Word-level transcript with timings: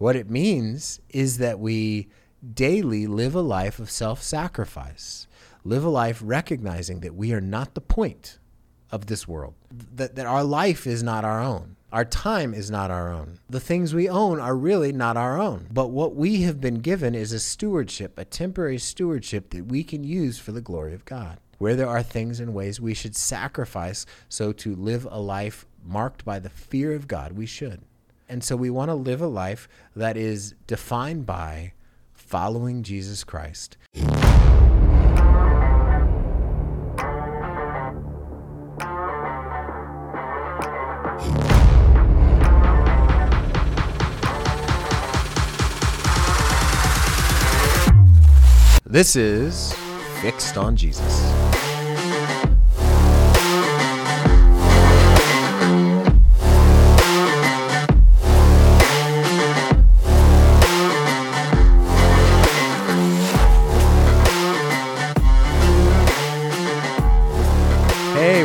What 0.00 0.16
it 0.16 0.30
means 0.30 0.98
is 1.10 1.36
that 1.36 1.60
we 1.60 2.08
daily 2.54 3.06
live 3.06 3.34
a 3.34 3.42
life 3.42 3.78
of 3.78 3.90
self 3.90 4.22
sacrifice, 4.22 5.26
live 5.62 5.84
a 5.84 5.90
life 5.90 6.22
recognizing 6.24 7.00
that 7.00 7.14
we 7.14 7.34
are 7.34 7.40
not 7.42 7.74
the 7.74 7.82
point 7.82 8.38
of 8.90 9.08
this 9.08 9.28
world, 9.28 9.52
that, 9.70 10.14
that 10.16 10.24
our 10.24 10.42
life 10.42 10.86
is 10.86 11.02
not 11.02 11.26
our 11.26 11.42
own. 11.42 11.76
Our 11.92 12.06
time 12.06 12.54
is 12.54 12.70
not 12.70 12.90
our 12.90 13.12
own. 13.12 13.40
The 13.50 13.60
things 13.60 13.92
we 13.92 14.08
own 14.08 14.40
are 14.40 14.56
really 14.56 14.90
not 14.90 15.18
our 15.18 15.38
own. 15.38 15.66
But 15.70 15.88
what 15.88 16.14
we 16.14 16.44
have 16.44 16.62
been 16.62 16.76
given 16.76 17.14
is 17.14 17.34
a 17.34 17.38
stewardship, 17.38 18.18
a 18.18 18.24
temporary 18.24 18.78
stewardship 18.78 19.50
that 19.50 19.66
we 19.66 19.84
can 19.84 20.02
use 20.02 20.38
for 20.38 20.52
the 20.52 20.62
glory 20.62 20.94
of 20.94 21.04
God. 21.04 21.40
Where 21.58 21.76
there 21.76 21.88
are 21.90 22.02
things 22.02 22.40
and 22.40 22.54
ways 22.54 22.80
we 22.80 22.94
should 22.94 23.14
sacrifice 23.14 24.06
so 24.30 24.50
to 24.52 24.74
live 24.74 25.06
a 25.10 25.20
life 25.20 25.66
marked 25.84 26.24
by 26.24 26.38
the 26.38 26.48
fear 26.48 26.94
of 26.94 27.06
God, 27.06 27.32
we 27.32 27.44
should. 27.44 27.82
And 28.30 28.44
so 28.44 28.54
we 28.54 28.70
want 28.70 28.90
to 28.90 28.94
live 28.94 29.20
a 29.20 29.26
life 29.26 29.68
that 29.96 30.16
is 30.16 30.54
defined 30.68 31.26
by 31.26 31.72
following 32.12 32.84
Jesus 32.84 33.24
Christ. 33.24 33.76
This 48.86 49.16
is 49.16 49.74
Fixed 50.20 50.58
on 50.58 50.76
Jesus. 50.76 51.29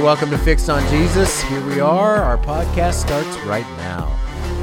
Welcome 0.05 0.29
to 0.29 0.37
Fixed 0.37 0.69
on 0.69 0.87
Jesus. 0.91 1.41
Here 1.41 1.65
we 1.65 1.79
are. 1.79 2.17
Our 2.17 2.37
podcast 2.37 2.93
starts 2.93 3.39
right 3.39 3.65
now. 3.77 4.07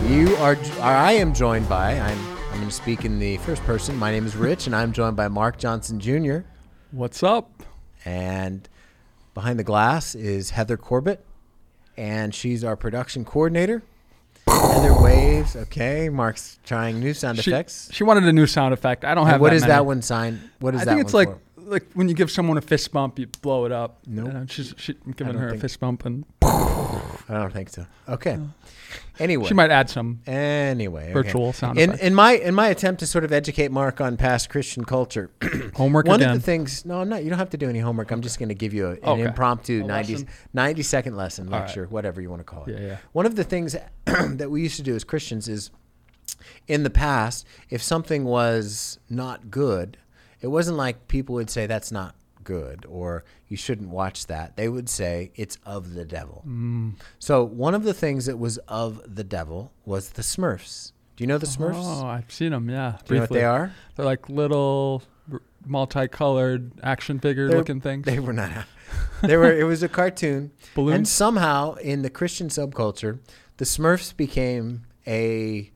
You 0.06 0.36
are, 0.36 0.56
I 0.80 1.14
am 1.14 1.34
joined 1.34 1.68
by, 1.68 1.98
I'm, 1.98 2.16
I'm 2.52 2.58
going 2.58 2.68
to 2.68 2.70
speak 2.70 3.04
in 3.04 3.18
the 3.18 3.38
first 3.38 3.60
person. 3.64 3.96
My 3.96 4.12
name 4.12 4.24
is 4.24 4.36
Rich, 4.36 4.66
and 4.66 4.76
I'm 4.76 4.92
joined 4.92 5.16
by 5.16 5.26
Mark 5.26 5.58
Johnson 5.58 5.98
Jr. 5.98 6.42
What's 6.92 7.24
up? 7.24 7.64
And 8.04 8.68
behind 9.34 9.58
the 9.58 9.64
glass 9.64 10.14
is 10.14 10.50
Heather 10.50 10.76
Corbitt, 10.76 11.18
and 11.96 12.32
she's 12.32 12.62
our 12.62 12.76
production 12.76 13.24
coordinator. 13.24 13.82
Heather 14.46 14.94
waves. 15.02 15.56
Okay, 15.56 16.08
Mark's 16.08 16.60
trying 16.64 17.00
new 17.00 17.14
sound 17.14 17.40
She, 17.40 17.50
effects. 17.50 17.90
she 17.92 18.04
wanted 18.04 18.22
a 18.24 18.32
new 18.32 18.46
sound 18.46 18.74
effect. 18.74 19.04
I 19.04 19.16
don't 19.16 19.26
have. 19.26 19.34
And 19.34 19.42
what 19.42 19.50
that 19.50 19.56
is 19.56 19.62
many. 19.62 19.72
that 19.72 19.86
one 19.86 20.02
sign? 20.02 20.52
What 20.60 20.76
is 20.76 20.82
I 20.82 20.84
that 20.84 20.90
I 20.92 20.94
think 20.94 21.04
it's 21.04 21.14
like 21.14 21.30
for? 21.30 21.40
Like 21.72 21.86
when 21.94 22.08
you 22.08 22.14
give 22.14 22.30
someone 22.30 22.56
a 22.58 22.60
fist 22.60 22.92
bump, 22.92 23.18
you 23.18 23.26
blow 23.40 23.64
it 23.64 23.72
up. 23.72 23.98
Nope. 24.06 24.48
She's 24.48 24.74
she, 24.76 24.94
I'm 25.04 25.12
giving 25.12 25.34
her 25.34 25.48
a 25.48 25.58
fist 25.58 25.80
bump, 25.80 26.04
and 26.06 26.24
I 26.42 27.24
don't 27.28 27.52
think 27.52 27.70
so. 27.70 27.86
Okay. 28.08 28.38
Oh. 28.38 28.50
Anyway, 29.18 29.46
she 29.46 29.54
might 29.54 29.70
add 29.70 29.88
some 29.88 30.20
Anyway, 30.26 31.04
okay. 31.04 31.12
virtual 31.12 31.52
sound 31.52 31.78
In 31.78 31.98
in 31.98 32.14
my 32.14 32.32
in 32.32 32.54
my 32.54 32.68
attempt 32.68 33.00
to 33.00 33.06
sort 33.06 33.24
of 33.24 33.32
educate 33.32 33.70
Mark 33.70 34.00
on 34.00 34.16
past 34.16 34.50
Christian 34.50 34.84
culture, 34.84 35.30
Homework 35.74 36.06
one 36.06 36.20
again. 36.20 36.30
of 36.30 36.38
the 36.40 36.44
things. 36.44 36.84
No, 36.84 37.00
I'm 37.00 37.08
not. 37.08 37.24
You 37.24 37.30
don't 37.30 37.38
have 37.38 37.50
to 37.50 37.56
do 37.56 37.68
any 37.68 37.78
homework. 37.78 38.10
I'm 38.10 38.20
just 38.22 38.38
going 38.38 38.50
to 38.50 38.54
give 38.54 38.74
you 38.74 38.86
a, 38.86 38.90
an 38.92 38.98
Okay. 39.04 39.22
impromptu 39.22 39.82
A 39.82 39.86
90, 39.86 40.12
lesson? 40.12 40.28
90 40.52 40.82
second 40.82 41.16
lesson, 41.16 41.46
All 41.48 41.52
right. 41.54 41.60
lecture, 41.66 41.86
whatever 41.88 42.20
you 42.20 42.28
want 42.30 42.40
to 42.40 42.44
call 42.44 42.64
it. 42.64 42.72
yeah, 42.78 42.86
yeah. 42.86 42.96
One 43.12 43.24
of 43.26 43.34
the 43.36 43.44
things 43.44 43.76
that 44.04 44.50
we 44.50 44.62
used 44.62 44.76
to 44.76 44.82
do 44.82 44.94
as 44.94 45.04
Christians 45.04 45.48
is 45.48 45.70
in 46.68 46.82
the 46.82 46.90
past, 46.90 47.46
if 47.70 47.82
something 47.82 48.24
was 48.24 48.98
not 49.08 49.50
good, 49.50 49.96
it 50.42 50.48
wasn't 50.48 50.76
like 50.76 51.08
people 51.08 51.34
would 51.36 51.48
say 51.48 51.66
that's 51.66 51.90
not 51.90 52.14
good 52.44 52.84
or 52.88 53.24
you 53.48 53.56
shouldn't 53.56 53.88
watch 53.90 54.26
that. 54.26 54.56
They 54.56 54.68
would 54.68 54.88
say 54.88 55.30
it's 55.36 55.56
of 55.64 55.94
the 55.94 56.04
devil. 56.04 56.42
Mm. 56.46 56.94
So 57.18 57.44
one 57.44 57.74
of 57.74 57.84
the 57.84 57.94
things 57.94 58.26
that 58.26 58.36
was 58.38 58.58
of 58.68 59.00
the 59.14 59.22
devil 59.24 59.72
was 59.86 60.10
the 60.10 60.22
Smurfs. 60.22 60.92
Do 61.16 61.22
you 61.22 61.28
know 61.28 61.38
the 61.38 61.46
Smurfs? 61.46 61.74
Oh, 61.76 62.04
I've 62.06 62.32
seen 62.32 62.50
them. 62.50 62.68
Yeah, 62.68 62.98
Do 63.06 63.14
you 63.14 63.20
know 63.20 63.24
what 63.24 63.30
they 63.30 63.44
are? 63.44 63.72
They're 63.96 64.04
like 64.06 64.28
little 64.28 65.02
multicolored 65.64 66.72
action 66.82 67.18
figure 67.18 67.48
They're- 67.48 67.58
looking 67.58 67.80
things. 67.80 68.04
They 68.06 68.18
were 68.18 68.32
not. 68.32 68.50
They 69.22 69.36
were. 69.38 69.50
It 69.50 69.64
was 69.64 69.82
a 69.82 69.88
cartoon, 69.88 70.50
Balloons. 70.74 70.94
and 70.96 71.08
somehow 71.08 71.74
in 71.76 72.02
the 72.02 72.10
Christian 72.10 72.48
subculture, 72.48 73.20
the 73.56 73.64
Smurfs 73.64 74.14
became 74.14 74.82
a. 75.06 75.70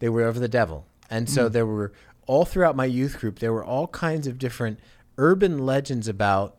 They 0.00 0.08
were 0.10 0.24
of 0.26 0.40
the 0.40 0.48
devil, 0.48 0.86
and 1.08 1.30
so 1.30 1.48
Mm. 1.48 1.52
there 1.52 1.64
were 1.66 1.92
all 2.30 2.44
throughout 2.44 2.76
my 2.76 2.84
youth 2.84 3.18
group. 3.18 3.40
There 3.40 3.52
were 3.52 3.64
all 3.64 3.88
kinds 3.88 4.26
of 4.28 4.38
different 4.38 4.78
urban 5.18 5.58
legends 5.72 6.06
about 6.06 6.56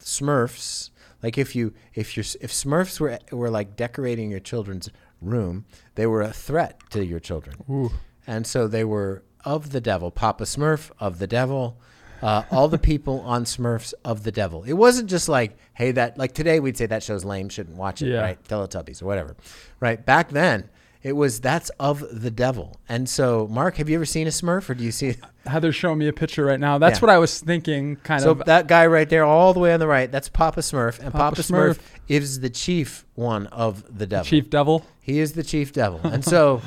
Smurfs. 0.00 0.90
Like 1.22 1.38
if 1.38 1.54
you 1.54 1.72
if 1.94 2.16
you 2.16 2.22
if 2.40 2.50
Smurfs 2.52 2.98
were 3.00 3.18
were 3.30 3.50
like 3.50 3.76
decorating 3.76 4.30
your 4.30 4.40
children's 4.40 4.90
room, 5.20 5.64
they 5.94 6.06
were 6.06 6.22
a 6.22 6.32
threat 6.32 6.80
to 6.90 7.04
your 7.04 7.20
children. 7.20 7.54
Ooh. 7.70 7.90
And 8.26 8.46
so 8.46 8.66
they 8.66 8.84
were 8.84 9.22
of 9.44 9.70
the 9.70 9.80
devil. 9.80 10.10
Papa 10.10 10.44
Smurf 10.44 10.90
of 10.98 11.18
the 11.18 11.26
devil. 11.26 11.78
Uh, 12.20 12.44
all 12.52 12.68
the 12.68 12.78
people 12.78 13.18
on 13.22 13.44
Smurfs 13.44 13.92
of 14.04 14.22
the 14.22 14.30
devil. 14.30 14.62
It 14.62 14.74
wasn't 14.74 15.10
just 15.10 15.28
like, 15.28 15.56
hey, 15.74 15.90
that 15.92 16.16
like 16.18 16.32
today 16.34 16.60
we'd 16.60 16.76
say 16.76 16.86
that 16.86 17.02
show's 17.02 17.24
lame, 17.24 17.48
shouldn't 17.48 17.76
watch 17.76 18.00
it, 18.00 18.08
Yeah. 18.12 18.20
right? 18.20 18.44
Teletubbies 18.44 19.02
or 19.02 19.06
whatever, 19.06 19.34
right? 19.80 20.04
Back 20.06 20.28
then, 20.30 20.68
it 21.02 21.12
was 21.16 21.40
that's 21.40 21.68
of 21.80 22.04
the 22.22 22.30
devil. 22.30 22.76
And 22.88 23.08
so, 23.08 23.48
Mark, 23.50 23.76
have 23.76 23.88
you 23.88 23.96
ever 23.96 24.04
seen 24.04 24.26
a 24.26 24.30
Smurf, 24.30 24.70
or 24.70 24.74
do 24.74 24.84
you 24.84 24.92
see? 24.92 25.16
Heather's 25.46 25.74
showing 25.74 25.98
me 25.98 26.06
a 26.08 26.12
picture 26.12 26.44
right 26.44 26.60
now. 26.60 26.78
That's 26.78 26.98
Yeah. 26.98 27.06
what 27.06 27.10
I 27.10 27.18
was 27.18 27.40
thinking. 27.40 27.96
Kind 27.96 28.22
So 28.22 28.30
of. 28.32 28.38
So 28.38 28.44
that 28.44 28.68
guy 28.68 28.86
right 28.86 29.08
there, 29.08 29.24
all 29.24 29.52
the 29.52 29.60
way 29.60 29.74
on 29.74 29.80
the 29.80 29.88
right, 29.88 30.10
that's 30.10 30.28
Papa 30.28 30.60
Smurf, 30.60 31.00
and 31.00 31.12
Papa, 31.12 31.36
Papa 31.36 31.42
Smurf. 31.42 31.74
Smurf. 31.74 31.78
is 32.08 32.40
the 32.40 32.50
chief 32.50 33.04
one 33.14 33.46
of 33.48 33.98
the 33.98 34.06
devil. 34.06 34.24
Chief 34.24 34.48
Devil. 34.48 34.84
He 35.00 35.18
is 35.18 35.32
the 35.32 35.42
chief 35.42 35.72
devil. 35.72 36.00
And 36.04 36.24
so 36.24 36.62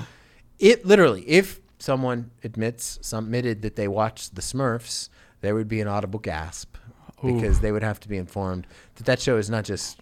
it 0.60 0.86
literally, 0.86 1.22
if 1.30 1.60
someone 1.80 2.32
admits, 2.44 3.00
some 3.02 3.26
admitted 3.26 3.62
that 3.62 3.76
they 3.78 3.88
watched 3.88 4.36
the 4.36 4.42
Smurfs, 4.42 5.10
there 5.42 5.56
would 5.56 5.68
be 5.70 5.80
an 5.82 5.88
audible 5.88 6.20
gasp 6.20 6.76
Ooh. 7.24 7.34
because 7.36 7.60
they 7.62 7.72
would 7.72 7.84
have 7.84 8.00
to 8.02 8.10
be 8.10 8.18
informed 8.18 8.68
that 8.96 9.06
that 9.06 9.20
show 9.22 9.38
is 9.38 9.50
not 9.50 9.64
just 9.64 10.00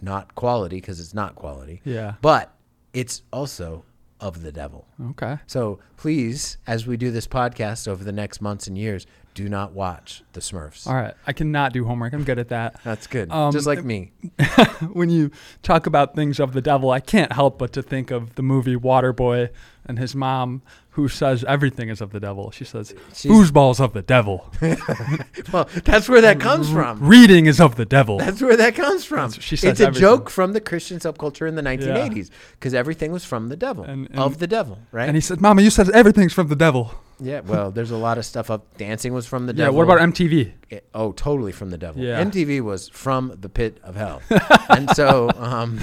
not 0.00 0.34
quality 0.34 0.76
because 0.76 0.98
it's 1.00 1.14
not 1.14 1.34
quality, 1.36 1.80
Yeah. 1.84 2.14
but 2.20 2.52
it's 2.96 3.22
also 3.30 3.84
of 4.20 4.42
the 4.42 4.50
devil. 4.50 4.86
Okay. 5.10 5.38
So 5.46 5.78
please, 5.98 6.56
as 6.66 6.86
we 6.86 6.96
do 6.96 7.10
this 7.10 7.26
podcast 7.26 7.86
over 7.86 8.02
the 8.02 8.12
next 8.12 8.40
months 8.40 8.66
and 8.66 8.78
years, 8.78 9.06
do 9.34 9.50
not 9.50 9.72
watch 9.72 10.22
the 10.32 10.40
Smurfs. 10.40 10.86
All 10.86 10.94
right. 10.94 11.12
I 11.26 11.34
cannot 11.34 11.74
do 11.74 11.84
homework. 11.84 12.14
I'm 12.14 12.24
good 12.24 12.38
at 12.38 12.48
that. 12.48 12.80
That's 12.82 13.06
good. 13.06 13.30
Um, 13.30 13.52
just 13.52 13.66
like 13.66 13.84
me. 13.84 14.12
when 14.94 15.10
you 15.10 15.30
talk 15.62 15.84
about 15.86 16.14
things 16.14 16.40
of 16.40 16.54
the 16.54 16.62
devil, 16.62 16.90
I 16.90 17.00
can't 17.00 17.32
help 17.32 17.58
but 17.58 17.74
to 17.74 17.82
think 17.82 18.10
of 18.10 18.34
the 18.36 18.42
movie 18.42 18.76
Waterboy 18.76 19.50
and 19.84 19.98
his 19.98 20.14
mom, 20.14 20.62
who 20.96 21.08
says 21.08 21.44
everything 21.44 21.88
is 21.90 22.00
of 22.00 22.10
the 22.10 22.18
devil. 22.20 22.50
She 22.50 22.64
says, 22.64 22.94
She's- 23.14 23.30
"Foosball's 23.32 23.80
of 23.80 23.92
the 23.92 24.02
devil. 24.02 24.36
Well, 25.52 25.68
that's 25.84 26.08
where 26.08 26.20
that 26.22 26.40
comes 26.40 26.70
from. 26.70 26.98
Reading 27.00 27.46
is 27.46 27.60
of 27.60 27.76
the 27.76 27.84
devil." 27.84 28.18
That's 28.18 28.40
where 28.42 28.56
that 28.56 28.74
comes 28.74 29.04
from. 29.04 29.30
She 29.32 29.56
says 29.56 29.72
it's 29.72 29.80
a 29.80 29.84
everything. 29.88 30.00
joke 30.00 30.30
from 30.30 30.52
the 30.54 30.60
Christian 30.60 30.98
subculture 30.98 31.46
in 31.48 31.54
the 31.54 31.62
1980s 31.62 32.30
because 32.58 32.74
everything 32.74 33.12
was 33.12 33.24
from 33.24 33.48
the 33.48 33.56
devil, 33.56 33.84
And- 33.84 34.08
and- 34.10 34.18
of 34.18 34.38
the 34.38 34.46
devil, 34.46 34.78
right? 34.90 35.06
And 35.06 35.16
he 35.16 35.20
said, 35.20 35.40
"Mama, 35.40 35.62
you 35.62 35.70
said 35.70 35.88
everything's 35.90 36.32
from 36.32 36.48
the 36.48 36.56
devil." 36.56 36.94
yeah, 37.20 37.40
well, 37.40 37.70
there's 37.70 37.90
a 37.92 37.96
lot 37.96 38.18
of 38.18 38.24
stuff 38.26 38.50
up. 38.50 38.76
Dancing 38.76 39.12
was 39.14 39.26
from 39.26 39.46
the 39.46 39.52
devil. 39.52 39.60
Yeah. 39.60 39.66
devil. 39.66 39.86
What 39.86 39.96
about 40.02 40.12
MTV? 40.14 40.52
It- 40.70 40.86
oh, 40.94 41.12
totally 41.12 41.52
from 41.52 41.70
the 41.70 41.78
devil. 41.78 42.02
Yeah. 42.02 42.22
MTV 42.24 42.60
was 42.62 42.88
from 42.88 43.32
the 43.40 43.48
pit 43.48 43.78
of 43.84 43.94
hell, 43.96 44.20
and 44.70 44.90
so 44.96 45.30
um, 45.36 45.78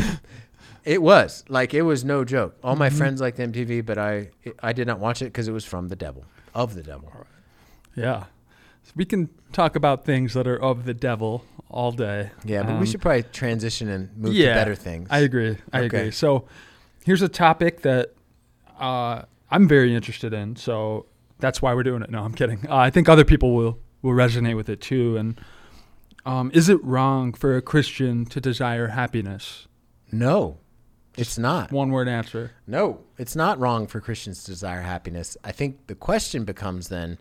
it 0.86 1.02
was 1.02 1.44
like 1.50 1.74
it 1.74 1.84
was 1.84 2.04
no 2.04 2.24
joke. 2.26 2.56
All 2.64 2.76
my 2.76 2.90
Mhm. 2.90 2.94
friends 2.98 3.22
liked 3.22 3.40
MTV, 3.40 3.82
but 3.86 3.98
I 3.98 4.30
I 4.62 4.74
did 4.74 4.88
not 4.88 5.00
watch 5.00 5.22
it 5.22 5.26
because 5.26 5.48
it 5.48 5.52
was 5.54 5.66
from 5.66 5.88
the 5.90 5.96
devil, 5.96 6.26
of 6.54 6.76
the 6.76 6.84
devil. 6.84 7.12
Yeah. 7.96 8.26
So 8.84 8.92
we 8.96 9.06
can 9.06 9.30
talk 9.54 9.76
about 9.76 10.04
things 10.06 10.34
that 10.34 10.48
are 10.48 10.58
of 10.62 10.86
the 10.86 10.94
devil 10.94 11.46
all 11.70 11.92
day. 11.92 12.32
Yeah, 12.44 12.64
but 12.64 12.74
Um, 12.74 12.80
we 12.80 12.86
should 12.86 13.02
probably 13.02 13.24
transition 13.24 13.88
and 13.90 14.10
move 14.18 14.34
yeah, 14.34 14.50
to 14.54 14.60
better 14.60 14.76
things. 14.76 15.08
I 15.10 15.20
agree. 15.20 15.58
I 15.72 15.78
Okay. 15.80 15.86
agree. 15.86 16.12
So 16.12 16.46
here's 17.06 17.22
a 17.22 17.30
topic 17.30 17.82
that 17.82 18.14
uh, 18.80 19.22
I'm 19.52 19.68
very 19.68 19.96
interested 19.96 20.34
in. 20.34 20.56
So 20.56 21.06
that's 21.40 21.62
why 21.62 21.74
we're 21.74 21.84
doing 21.84 22.02
it. 22.02 22.10
No, 22.10 22.24
I'm 22.24 22.34
kidding. 22.34 22.60
Uh, 22.68 22.76
I 22.76 22.90
think 22.90 23.08
other 23.08 23.24
people 23.26 23.54
will 23.56 23.80
will 24.02 24.12
resonate 24.14 24.58
with 24.58 24.68
it 24.68 24.82
too. 24.82 25.16
And 25.16 25.40
um, 26.26 26.52
is 26.54 26.68
it 26.68 26.84
wrong 26.84 27.32
for 27.34 27.56
a 27.56 27.62
Christian 27.62 28.26
to 28.26 28.42
desire 28.42 28.88
happiness? 28.88 29.68
no, 30.12 30.60
it's 31.18 31.38
not. 31.38 31.72
One 31.72 31.92
word 31.92 32.08
answer. 32.08 32.52
No, 32.68 33.02
it's 33.18 33.36
not 33.36 33.60
wrong 33.60 33.88
for 33.88 34.00
Christians 34.00 34.44
to 34.44 34.52
desire 34.52 34.82
happiness. 34.82 35.38
I 35.44 35.52
think 35.52 35.88
the 35.88 35.96
question 35.96 36.44
becomes 36.44 36.90
then 36.90 37.18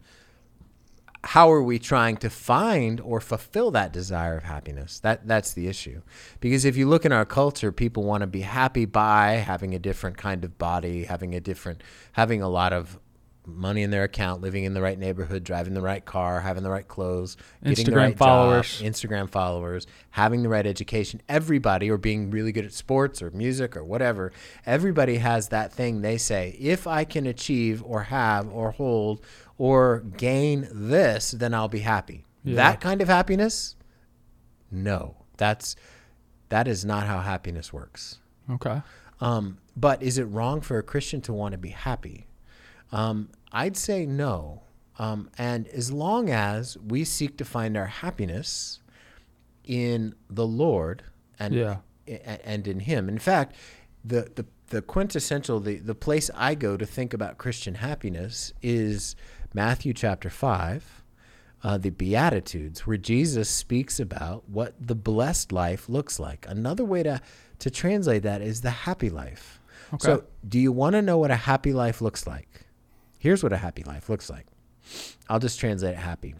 how 1.24 1.52
are 1.52 1.62
we 1.62 1.78
trying 1.78 2.16
to 2.16 2.28
find 2.28 3.00
or 3.00 3.20
fulfill 3.20 3.70
that 3.70 3.92
desire 3.92 4.36
of 4.36 4.42
happiness? 4.42 4.98
That 5.00 5.26
that's 5.28 5.52
the 5.52 5.68
issue. 5.68 6.02
Because 6.40 6.64
if 6.64 6.76
you 6.76 6.88
look 6.88 7.04
in 7.04 7.12
our 7.12 7.24
culture, 7.24 7.70
people 7.70 8.02
want 8.02 8.22
to 8.22 8.26
be 8.26 8.40
happy 8.40 8.86
by 8.86 9.34
having 9.34 9.74
a 9.74 9.78
different 9.78 10.16
kind 10.16 10.44
of 10.44 10.58
body, 10.58 11.04
having 11.04 11.34
a 11.34 11.40
different 11.40 11.82
having 12.12 12.42
a 12.42 12.48
lot 12.48 12.72
of 12.72 12.98
money 13.46 13.82
in 13.82 13.90
their 13.90 14.04
account, 14.04 14.40
living 14.40 14.64
in 14.64 14.74
the 14.74 14.80
right 14.80 14.98
neighborhood, 14.98 15.44
driving 15.44 15.74
the 15.74 15.80
right 15.80 16.04
car, 16.04 16.40
having 16.40 16.62
the 16.62 16.70
right 16.70 16.86
clothes, 16.86 17.36
getting 17.64 17.84
the 17.84 17.90
Instagram 17.90 17.96
right 17.96 18.18
followers. 18.18 18.78
job, 18.78 18.92
Instagram 18.92 19.30
followers, 19.30 19.86
having 20.10 20.42
the 20.42 20.48
right 20.48 20.66
education. 20.66 21.20
Everybody, 21.28 21.90
or 21.90 21.98
being 21.98 22.30
really 22.30 22.52
good 22.52 22.64
at 22.64 22.72
sports 22.72 23.20
or 23.20 23.30
music 23.30 23.76
or 23.76 23.84
whatever, 23.84 24.32
everybody 24.64 25.16
has 25.16 25.48
that 25.48 25.72
thing 25.72 26.02
they 26.02 26.18
say, 26.18 26.56
if 26.60 26.86
I 26.86 27.04
can 27.04 27.26
achieve 27.26 27.82
or 27.84 28.04
have 28.04 28.48
or 28.52 28.70
hold 28.72 29.24
or 29.58 30.00
gain 30.16 30.68
this, 30.72 31.32
then 31.32 31.54
I'll 31.54 31.68
be 31.68 31.80
happy. 31.80 32.24
Yeah. 32.44 32.56
That 32.56 32.80
kind 32.80 33.00
of 33.00 33.08
happiness? 33.08 33.76
No. 34.70 35.16
That's 35.36 35.76
that 36.48 36.68
is 36.68 36.84
not 36.84 37.06
how 37.06 37.20
happiness 37.20 37.72
works. 37.72 38.18
Okay. 38.50 38.82
Um, 39.20 39.58
but 39.76 40.02
is 40.02 40.18
it 40.18 40.24
wrong 40.24 40.60
for 40.60 40.78
a 40.78 40.82
Christian 40.82 41.20
to 41.22 41.32
want 41.32 41.52
to 41.52 41.58
be 41.58 41.70
happy? 41.70 42.26
Um, 42.92 43.30
I'd 43.52 43.76
say 43.76 44.06
no. 44.06 44.62
Um, 44.98 45.30
and 45.38 45.66
as 45.68 45.90
long 45.90 46.30
as 46.30 46.76
we 46.78 47.04
seek 47.04 47.36
to 47.38 47.44
find 47.44 47.76
our 47.76 47.86
happiness 47.86 48.80
in 49.64 50.14
the 50.28 50.46
Lord 50.46 51.02
and 51.38 51.54
Yeah. 51.54 51.76
and 52.06 52.66
in 52.68 52.80
Him. 52.80 53.08
In 53.08 53.18
fact, 53.18 53.56
the 54.04 54.30
the, 54.34 54.44
the 54.68 54.82
quintessential 54.82 55.60
the, 55.60 55.76
the 55.76 55.94
place 55.94 56.30
I 56.34 56.54
go 56.54 56.76
to 56.76 56.84
think 56.86 57.14
about 57.14 57.38
Christian 57.38 57.76
happiness 57.76 58.52
is 58.62 59.16
Matthew 59.54 59.92
chapter 59.94 60.28
five, 60.30 61.02
uh, 61.62 61.78
the 61.78 61.90
Beatitudes, 61.90 62.86
where 62.86 62.96
Jesus 62.96 63.48
speaks 63.48 64.00
about 64.00 64.48
what 64.48 64.74
the 64.80 64.94
blessed 64.94 65.52
life 65.52 65.88
looks 65.88 66.18
like. 66.18 66.44
Another 66.48 66.84
way 66.84 67.02
to 67.02 67.20
to 67.60 67.70
translate 67.70 68.24
that 68.24 68.42
is 68.42 68.60
the 68.60 68.70
happy 68.70 69.08
life. 69.10 69.60
Okay. 69.94 70.04
So, 70.06 70.24
do 70.48 70.58
you 70.58 70.72
want 70.72 70.94
to 70.94 71.02
know 71.02 71.18
what 71.18 71.30
a 71.30 71.36
happy 71.36 71.72
life 71.72 72.00
looks 72.00 72.26
like? 72.26 72.66
Here's 73.22 73.40
what 73.40 73.52
a 73.52 73.58
happy 73.58 73.84
life 73.84 74.08
looks 74.08 74.28
like. 74.28 74.46
I'll 75.28 75.38
just 75.38 75.60
translate 75.60 75.94
it 75.94 75.98
happy. 75.98 76.34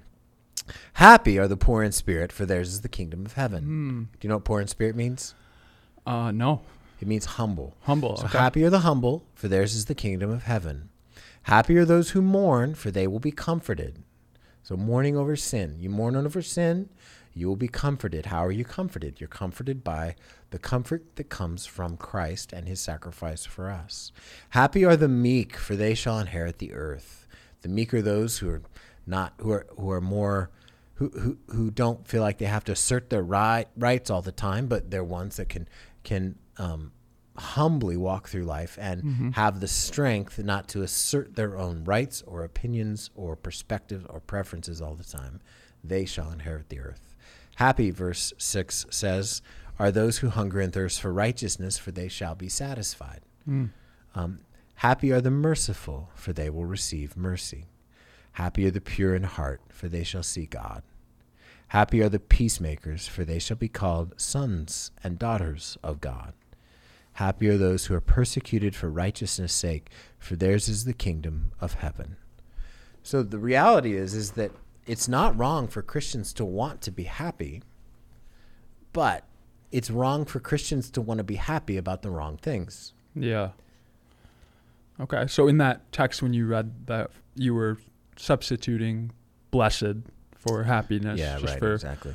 Happy 0.95 1.39
are 1.39 1.47
the 1.47 1.57
poor 1.57 1.85
in 1.85 1.93
spirit, 1.93 2.33
for 2.33 2.45
theirs 2.45 2.71
is 2.73 2.81
the 2.81 2.89
kingdom 2.89 3.25
of 3.25 3.35
heaven. 3.35 3.63
Hmm. 3.63 4.03
Do 4.03 4.19
you 4.23 4.29
know 4.29 4.35
what 4.39 4.45
poor 4.45 4.61
in 4.61 4.67
spirit 4.67 4.97
means? 4.97 5.37
Uh, 6.05 6.33
no. 6.33 6.63
It 7.01 7.07
means 7.07 7.25
humble. 7.25 7.77
Humble. 7.83 8.17
So 8.17 8.25
okay. 8.25 8.37
happy 8.37 8.65
are 8.65 8.71
the 8.71 8.81
humble, 8.81 9.25
for 9.33 9.47
theirs 9.47 9.77
is 9.77 9.85
the 9.85 9.95
kingdom 9.95 10.29
of 10.29 10.43
heaven. 10.43 10.89
Happy 11.45 11.77
are 11.77 11.85
those 11.85 12.11
who 12.11 12.21
mourn, 12.21 12.75
for 12.75 12.91
they 12.91 13.07
will 13.07 13.21
be 13.21 13.31
comforted. 13.31 14.03
So 14.65 14.77
mourning 14.77 15.17
over 15.17 15.37
sin. 15.37 15.77
You 15.79 15.89
mourn 15.89 16.17
over 16.17 16.43
sin, 16.43 16.89
you 17.35 17.49
will 17.49 17.57
be 17.57 17.69
comforted. 17.69 18.27
How 18.27 18.45
are 18.45 18.53
you 18.53 18.65
comforted? 18.65 19.21
You're 19.21 19.29
comforted 19.29 19.83
by 19.83 20.17
the 20.51 20.59
comfort 20.59 21.17
that 21.17 21.31
comes 21.31 21.67
from 21.67 21.97
Christ 21.97 22.53
and 22.53 22.69
his 22.69 22.81
sacrifice 22.81 23.45
for 23.45 23.71
us. 23.71 24.13
Happy 24.51 24.85
are 24.85 24.97
the 24.97 25.09
meek, 25.09 25.57
for 25.57 25.75
they 25.75 25.95
shall 25.95 26.19
inherit 26.19 26.59
the 26.59 26.75
earth. 26.75 27.27
The 27.63 27.69
meek 27.69 27.95
are 27.95 28.03
those 28.03 28.39
who 28.39 28.51
are 28.51 28.63
not 29.07 29.35
who 29.39 29.53
are 29.53 29.67
who 29.79 29.91
are 29.91 30.01
more 30.01 30.51
who, 30.95 31.09
who, 31.09 31.39
who 31.49 31.71
don't 31.71 32.07
feel 32.07 32.23
like 32.23 32.39
they 32.39 32.45
have 32.47 32.65
to 32.65 32.73
assert 32.73 33.11
their 33.11 33.23
right, 33.23 33.67
rights 33.77 34.11
all 34.11 34.23
the 34.23 34.31
time, 34.31 34.67
but 34.67 34.91
they're 34.91 35.03
ones 35.03 35.37
that 35.37 35.49
can 35.49 35.69
can 36.05 36.37
um, 36.59 36.93
humbly 37.37 37.97
walk 37.97 38.29
through 38.29 38.45
life 38.45 38.79
and 38.81 39.03
have 39.35 39.61
the 39.61 39.69
strength 39.69 40.39
not 40.39 40.69
to 40.69 40.83
assert 40.83 41.35
their 41.35 41.57
own 41.57 41.83
rights 41.85 42.23
or 42.27 42.45
opinions 42.45 43.11
or 43.15 43.37
perspectives 43.37 44.05
or 44.09 44.21
preferences 44.21 44.83
all 44.83 44.95
the 44.95 45.05
time. 45.05 45.41
They 45.83 46.05
shall 46.05 46.31
inherit 46.31 46.69
the 46.69 46.81
earth. 46.81 47.12
Happy, 47.57 47.91
verse 47.91 48.33
6 48.39 48.87
says, 48.91 49.43
are 49.79 49.91
those 49.91 50.19
who 50.19 50.29
hunger 50.29 50.61
and 50.61 50.73
thirst 50.73 51.01
for 51.01 51.13
righteousness, 51.13 51.79
for 51.79 51.91
they 51.91 52.09
shall 52.09 52.35
be 52.35 52.49
satisfied. 52.49 53.21
Um, 54.15 54.41
happy 54.77 55.11
are 55.13 55.21
the 55.21 55.31
merciful, 55.31 56.11
for 56.15 56.33
they 56.33 56.51
will 56.51 56.67
receive 56.67 57.17
mercy. 57.17 57.67
Happy 58.33 58.67
are 58.67 58.71
the 58.71 58.81
pure 58.81 59.15
in 59.15 59.25
heart, 59.25 59.61
for 59.71 59.89
they 59.89 60.05
shall 60.05 60.23
see 60.23 60.47
God. 60.47 60.83
Happy 61.69 62.03
are 62.03 62.09
the 62.09 62.21
peacemakers, 62.21 63.09
for 63.09 63.25
they 63.25 63.39
shall 63.39 63.57
be 63.57 63.69
called 63.69 64.15
sons 64.21 64.91
and 65.03 65.19
daughters 65.19 65.79
of 65.83 66.01
God. 66.01 66.35
Happy 67.15 67.49
are 67.49 67.59
those 67.59 67.87
who 67.87 67.95
are 67.95 68.01
persecuted 68.01 68.75
for 68.77 68.89
righteousness' 68.89 69.53
sake, 69.53 69.91
for 70.19 70.37
theirs 70.37 70.69
is 70.69 70.85
the 70.85 70.93
kingdom 70.95 71.53
of 71.61 71.75
heaven. 71.75 72.17
So 73.03 73.23
the 73.23 73.39
reality 73.39 73.97
is 73.97 74.15
is 74.15 74.33
that 74.33 74.53
it's 74.87 75.09
not 75.09 75.39
wrong 75.39 75.69
for 75.69 75.83
Christians 75.83 76.33
to 76.35 76.45
want 76.45 76.81
to 76.83 76.91
be 76.91 77.05
happy, 77.05 77.63
but 78.93 79.25
it's 79.71 79.91
wrong 79.91 80.25
for 80.25 80.41
Christians 80.41 80.91
to 80.91 81.01
want 81.01 81.19
to 81.19 81.25
be 81.25 81.37
happy 81.37 81.77
about 81.77 82.03
the 82.03 82.11
wrong 82.11 82.37
things. 82.37 82.93
Yeah. 83.15 83.51
Okay. 85.01 85.27
So 85.29 85.49
in 85.49 85.59
that 85.59 85.91
text, 85.93 86.23
when 86.23 86.35
you 86.35 86.47
read 86.47 86.87
that, 86.87 87.11
you 87.35 87.55
were 87.55 87.79
substituting 88.17 89.13
blessed 89.51 89.97
for 90.35 90.65
happiness. 90.65 91.19
yeah, 91.19 91.39
just 91.39 91.53
right, 91.55 91.59
for 91.59 91.73
exactly. 91.75 92.15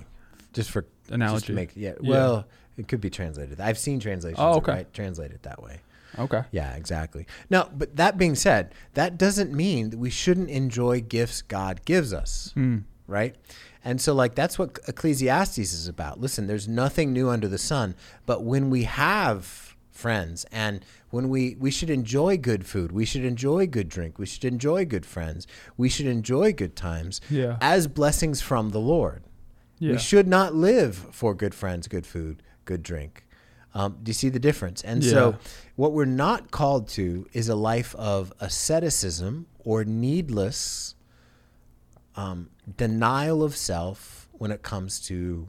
Just 0.54 0.70
for 0.72 0.82
just 0.82 1.12
analogy. 1.12 1.48
to 1.48 1.54
make 1.54 1.72
yeah, 1.76 1.94
Yeah. 2.02 2.10
well, 2.10 2.48
it 2.78 2.88
could 2.88 3.02
be 3.02 3.10
translated. 3.10 3.60
I've 3.60 3.78
seen 3.78 4.00
translations 4.00 4.40
Oh, 4.40 4.56
okay. 4.58 4.72
right, 4.72 4.94
translated 4.94 5.36
it 5.36 5.44
that 5.44 5.62
way. 5.64 5.80
Okay. 6.18 6.44
Yeah, 6.52 6.76
exactly. 6.76 7.26
Now, 7.50 7.70
but 7.76 7.96
that 7.96 8.18
being 8.18 8.36
said, 8.36 8.74
that 8.94 9.18
doesn't 9.18 9.54
mean 9.54 9.90
that 9.92 9.98
we 10.00 10.10
shouldn't 10.10 10.50
enjoy 10.50 11.02
gifts 11.02 11.42
God 11.42 11.84
gives 11.86 12.14
us, 12.14 12.52
Hmm. 12.54 12.80
right? 13.08 13.36
And 13.84 14.02
so, 14.02 14.14
like, 14.14 14.36
that's 14.36 14.60
what 14.60 14.80
Ecclesiastes 14.88 15.58
is 15.60 15.88
about. 15.88 16.20
Listen, 16.20 16.48
there's 16.48 16.68
nothing 16.68 17.14
new 17.14 17.30
under 17.30 17.48
the 17.48 17.58
sun, 17.58 17.96
but 18.26 18.44
when 18.44 18.70
we 18.70 18.84
have 18.84 19.76
friends 19.92 20.46
and 20.52 20.86
when 21.10 21.28
we 21.30 21.56
we 21.60 21.72
should 21.72 21.90
enjoy 21.90 22.38
good 22.38 22.66
food, 22.68 22.92
we 22.92 23.04
should 23.06 23.24
enjoy 23.26 23.66
good 23.66 23.90
drink, 23.90 24.20
we 24.20 24.26
should 24.28 24.46
enjoy 24.46 24.86
good 24.86 25.06
friends, 25.06 25.48
we 25.76 25.90
should 25.90 26.06
enjoy 26.06 26.54
good 26.54 26.76
times 26.76 27.20
Yeah. 27.30 27.58
as 27.62 27.88
blessings 27.88 28.40
from 28.42 28.70
the 28.70 28.80
Lord. 28.80 29.24
Yeah. 29.80 29.94
We 29.94 29.98
should 30.00 30.28
not 30.28 30.54
live 30.54 30.96
for 31.12 31.34
good 31.34 31.56
friends, 31.56 31.88
good 31.88 32.06
food, 32.06 32.44
good 32.66 32.84
drink. 32.84 33.26
Um, 33.74 33.98
do 34.02 34.10
you 34.10 34.14
see 34.14 34.30
the 34.30 34.40
difference? 34.40 34.82
And 34.82 35.04
so, 35.04 35.36
what 35.76 35.94
we're 35.94 36.06
not 36.06 36.52
called 36.52 36.88
to 36.90 37.28
is 37.34 37.50
a 37.50 37.56
life 37.56 37.94
of 37.96 38.34
asceticism 38.40 39.46
or 39.60 39.84
needless 39.84 40.96
um, 42.16 42.50
denial 42.78 43.44
of 43.44 43.56
self 43.56 44.28
when 44.32 44.52
it 44.52 44.64
comes 44.64 45.00
to, 45.08 45.48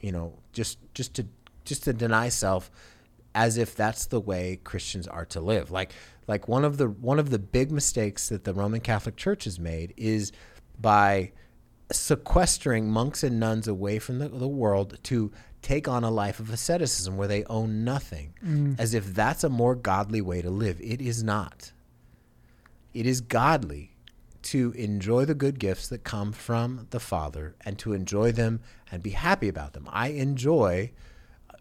you 0.00 0.12
know, 0.12 0.38
just 0.52 0.78
just 0.94 1.14
to 1.14 1.26
just 1.64 1.84
to 1.84 1.92
deny 1.92 2.28
self 2.28 2.70
as 3.34 3.56
if 3.56 3.76
that's 3.76 4.06
the 4.06 4.20
way 4.20 4.58
Christians 4.64 5.06
are 5.06 5.26
to 5.26 5.40
live. 5.40 5.70
Like 5.70 5.92
like 6.26 6.48
one 6.48 6.64
of 6.64 6.76
the 6.76 6.88
one 6.88 7.18
of 7.18 7.30
the 7.30 7.38
big 7.38 7.70
mistakes 7.70 8.28
that 8.28 8.44
the 8.44 8.54
Roman 8.54 8.80
Catholic 8.80 9.16
Church 9.16 9.44
has 9.44 9.60
made 9.60 9.94
is 9.96 10.32
by 10.80 11.32
sequestering 11.90 12.90
monks 12.90 13.22
and 13.22 13.40
nuns 13.40 13.66
away 13.66 13.98
from 13.98 14.18
the, 14.18 14.28
the 14.28 14.48
world 14.48 14.98
to 15.04 15.32
take 15.62 15.88
on 15.88 16.04
a 16.04 16.10
life 16.10 16.40
of 16.40 16.52
asceticism 16.52 17.16
where 17.16 17.28
they 17.28 17.44
own 17.44 17.84
nothing 17.84 18.34
mm. 18.44 18.78
as 18.78 18.94
if 18.94 19.14
that's 19.14 19.44
a 19.44 19.48
more 19.48 19.74
godly 19.74 20.20
way 20.20 20.42
to 20.42 20.50
live. 20.50 20.80
It 20.80 21.00
is 21.00 21.22
not. 21.22 21.72
It 22.94 23.06
is 23.06 23.20
godly 23.20 23.96
to 24.42 24.72
enjoy 24.76 25.24
the 25.24 25.34
good 25.34 25.58
gifts 25.58 25.88
that 25.88 26.04
come 26.04 26.32
from 26.32 26.86
the 26.90 27.00
Father 27.00 27.54
and 27.64 27.78
to 27.78 27.92
enjoy 27.92 28.32
them 28.32 28.60
and 28.90 29.02
be 29.02 29.10
happy 29.10 29.48
about 29.48 29.72
them. 29.72 29.88
I 29.90 30.08
enjoy, 30.08 30.92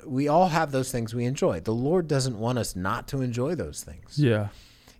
we 0.06 0.27
all 0.27 0.50
have 0.50 0.72
those 0.72 0.92
things 0.92 1.13
we 1.13 1.25
enjoy. 1.25 1.60
The 1.60 1.74
Lord 1.74 2.08
doesn't 2.08 2.39
want 2.39 2.60
us 2.60 2.75
not 2.75 3.08
to 3.10 3.22
enjoy 3.22 3.56
those 3.56 3.84
things. 3.84 4.20
Yeah. 4.20 4.50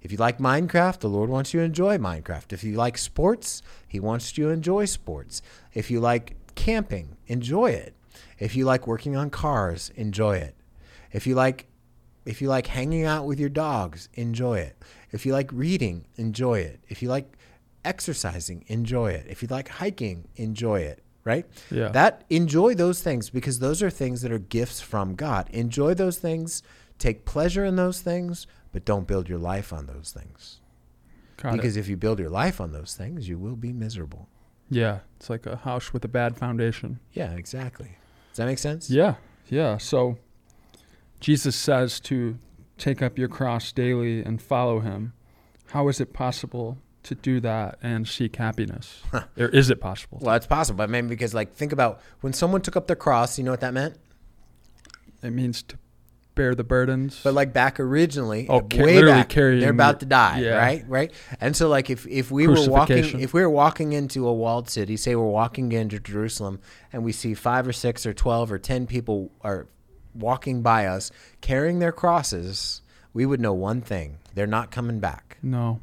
If 0.02 0.12
you 0.12 0.18
like 0.18 0.38
Minecraft, 0.38 1.00
the 1.00 1.10
Lord 1.10 1.30
wants 1.30 1.54
you 1.54 1.60
to 1.60 1.66
enjoy 1.66 1.98
Minecraft. 1.98 2.54
If 2.54 2.64
you 2.64 2.76
like 2.76 2.98
sports, 2.98 3.62
He 3.88 4.00
wants 4.00 4.38
you 4.38 4.46
to 4.46 4.52
enjoy 4.52 4.86
sports. 4.86 5.42
If 5.74 5.90
you 5.92 6.00
like 6.00 6.36
camping, 6.56 7.18
enjoy 7.28 7.72
it. 7.72 7.94
If 8.40 8.56
you 8.56 8.66
like 8.66 8.88
working 8.88 9.16
on 9.16 9.30
cars, 9.30 9.92
enjoy 9.96 10.38
it. 10.38 10.56
If 11.12 11.28
you 11.28 11.36
like 11.36 11.68
if 12.26 12.42
you 12.42 12.50
like 12.50 12.68
hanging 12.68 13.06
out 13.06 13.26
with 13.26 13.40
your 13.40 13.50
dogs, 13.50 14.10
enjoy 14.16 14.60
it. 14.60 14.76
If 15.12 15.26
you 15.26 15.32
like 15.32 15.50
reading, 15.54 16.08
enjoy 16.18 16.60
it. 16.60 16.82
If 16.90 17.02
you 17.02 17.08
like 17.08 17.38
exercising, 17.86 18.66
enjoy 18.68 19.12
it. 19.12 19.26
If 19.30 19.42
you 19.42 19.48
like 19.48 19.70
hiking, 19.70 20.28
enjoy 20.36 20.82
it, 20.82 21.02
right? 21.24 21.46
Yeah. 21.72 21.88
That 21.88 22.26
enjoy 22.30 22.76
those 22.76 23.02
things 23.02 23.30
because 23.30 23.60
those 23.60 23.82
are 23.82 23.90
things 23.90 24.22
that 24.24 24.32
are 24.34 24.40
gifts 24.40 24.82
from 24.82 25.16
God. 25.16 25.50
Enjoy 25.52 25.94
those 25.94 26.20
things, 26.20 26.64
take 27.00 27.24
pleasure 27.24 27.64
in 27.64 27.78
those 27.78 28.02
things, 28.02 28.46
but 28.74 28.84
don't 28.84 29.08
build 29.08 29.30
your 29.30 29.40
life 29.40 29.72
on 29.72 29.86
those 29.86 30.12
things. 30.12 30.60
Got 31.38 31.54
it. 31.54 31.58
because 31.58 31.78
if 31.78 31.88
you 31.88 31.96
build 31.96 32.20
your 32.20 32.30
life 32.32 32.60
on 32.60 32.74
those 32.74 32.94
things, 32.96 33.30
you 33.30 33.38
will 33.38 33.56
be 33.56 33.72
miserable. 33.72 34.28
Yeah. 34.70 35.00
It's 35.18 35.30
like 35.30 35.46
a 35.46 35.56
house 35.56 35.94
with 35.94 36.04
a 36.04 36.08
bad 36.10 36.36
foundation. 36.36 37.00
Yeah, 37.14 37.32
exactly. 37.34 37.98
Does 38.38 38.44
that 38.44 38.50
make 38.50 38.60
sense? 38.60 38.88
Yeah. 38.92 39.16
Yeah. 39.50 39.80
So 39.80 40.20
Jesus 41.20 41.56
says 41.56 42.00
to 42.02 42.38
take 42.78 43.02
up 43.02 43.18
your 43.18 43.30
cross 43.30 43.72
daily 43.72 44.22
and 44.24 44.40
follow 44.40 44.80
him. 44.80 45.14
How 45.72 45.88
is 45.88 46.00
it 46.00 46.14
possible 46.14 46.78
to 47.02 47.16
do 47.16 47.40
that 47.40 47.80
and 47.82 48.08
seek 48.08 48.36
happiness? 48.36 49.02
or 49.40 49.48
is 49.48 49.72
it 49.72 49.82
possible? 49.82 50.20
Well, 50.22 50.36
it's 50.36 50.46
possible. 50.46 50.84
I 50.84 50.86
mean, 50.86 51.08
because 51.08 51.34
like 51.34 51.56
think 51.56 51.72
about 51.72 52.00
when 52.22 52.32
someone 52.32 52.62
took 52.62 52.76
up 52.76 52.86
their 52.86 52.96
cross. 52.96 53.40
You 53.40 53.44
know 53.44 53.50
what 53.50 53.62
that 53.62 53.74
meant? 53.74 53.98
It 55.24 55.32
means 55.32 55.64
to 55.64 55.80
bear 56.38 56.56
the 56.56 56.64
burdens. 56.64 57.20
But 57.24 57.34
like 57.34 57.52
back 57.52 57.80
originally, 57.80 58.48
Oh, 58.48 58.62
ca- 58.62 58.78
way 58.84 58.96
literally 58.96 59.12
back, 59.22 59.30
carrying 59.30 59.60
they're 59.60 59.72
about 59.72 60.00
to 60.00 60.06
die, 60.06 60.40
yeah. 60.40 60.56
right? 60.58 60.86
Right. 60.88 61.12
And 61.42 61.56
so 61.56 61.68
like 61.68 61.90
if 61.90 62.08
if 62.08 62.32
we 62.32 62.48
were 62.48 62.66
walking, 62.70 63.20
if 63.20 63.34
we 63.34 63.42
were 63.42 63.50
walking 63.50 63.92
into 63.94 64.26
a 64.28 64.34
walled 64.34 64.70
city, 64.70 64.96
say 64.96 65.16
we're 65.16 65.26
walking 65.26 65.72
into 65.74 66.00
Jerusalem, 66.00 66.60
and 66.94 67.04
we 67.04 67.12
see 67.12 67.34
five 67.34 67.68
or 67.68 67.74
six 67.74 68.06
or 68.06 68.14
twelve 68.14 68.52
or 68.52 68.58
ten 68.60 68.88
people 68.88 69.32
are 69.42 69.68
walking 70.16 70.62
by 70.62 70.86
us 70.88 71.12
carrying 71.42 71.80
their 71.80 71.92
crosses, 71.92 72.82
we 73.14 73.26
would 73.26 73.40
know 73.42 73.54
one 73.54 73.82
thing: 73.82 74.18
they're 74.36 74.48
not 74.48 74.72
coming 74.72 75.00
back. 75.00 75.38
no. 75.44 75.82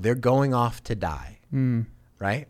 They're 0.00 0.14
going 0.14 0.54
off 0.54 0.80
to 0.84 0.94
die, 0.94 1.38
Mm. 1.52 1.86
right? 2.20 2.46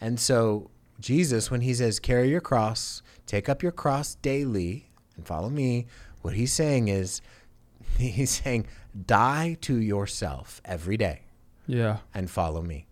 And 0.00 0.18
so 0.18 0.68
Jesus, 0.98 1.48
when 1.48 1.60
he 1.60 1.74
says, 1.74 2.00
"Carry 2.00 2.28
your 2.28 2.40
cross, 2.40 3.02
take 3.24 3.48
up 3.48 3.62
your 3.62 3.70
cross 3.70 4.16
daily, 4.16 4.88
and 5.16 5.24
follow 5.24 5.48
me," 5.48 5.86
what 6.22 6.34
he's 6.34 6.52
saying 6.52 6.88
is, 6.88 7.20
he's 7.98 8.30
saying, 8.42 8.66
die 9.06 9.56
to 9.62 9.76
yourself 9.76 10.60
every 10.64 10.96
day 10.96 11.22
Yeah. 11.66 11.98
and 12.14 12.30
follow 12.30 12.62
me. 12.62 12.86